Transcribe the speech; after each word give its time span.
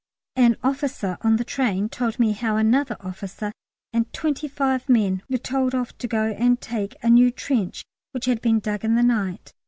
An 0.35 0.57
officer 0.63 1.15
on 1.21 1.35
the 1.35 1.43
train 1.45 1.87
told 1.87 2.17
me 2.17 2.31
how 2.31 2.57
another 2.57 2.97
officer 3.01 3.51
and 3.93 4.11
twenty 4.11 4.47
five 4.47 4.89
men 4.89 5.21
were 5.29 5.37
told 5.37 5.75
off 5.75 5.95
to 5.99 6.07
go 6.07 6.31
and 6.35 6.59
take 6.59 6.95
a 7.03 7.09
new 7.11 7.29
trench 7.29 7.83
which 8.11 8.25
had 8.25 8.41
been 8.41 8.59
dug 8.59 8.83
in 8.83 8.95
the 8.95 9.03
night. 9.03 9.53